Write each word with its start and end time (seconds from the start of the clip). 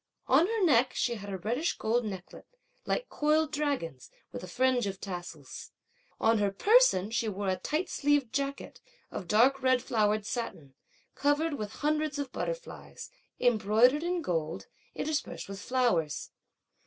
On 0.25 0.47
her 0.47 0.65
neck, 0.65 0.95
she 0.95 1.13
had 1.13 1.29
a 1.29 1.37
reddish 1.37 1.77
gold 1.77 2.03
necklet, 2.05 2.47
like 2.87 3.07
coiled 3.07 3.51
dragons, 3.51 4.09
with 4.31 4.41
a 4.43 4.47
fringe 4.47 4.87
of 4.87 4.99
tassels. 4.99 5.69
On 6.19 6.39
her 6.39 6.49
person, 6.49 7.11
she 7.11 7.29
wore 7.29 7.49
a 7.49 7.55
tight 7.55 7.87
sleeved 7.87 8.33
jacket, 8.33 8.81
of 9.11 9.27
dark 9.27 9.61
red 9.61 9.79
flowered 9.79 10.25
satin, 10.25 10.73
covered 11.13 11.53
with 11.53 11.71
hundreds 11.85 12.17
of 12.17 12.31
butterflies, 12.31 13.11
embroidered 13.39 14.01
in 14.01 14.23
gold, 14.23 14.65
interspersed 14.95 15.47
with 15.47 15.61
flowers. 15.61 16.31